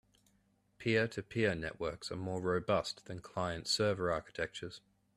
[0.79, 4.81] Peer-to-peer networks are more robust than client-server architectures.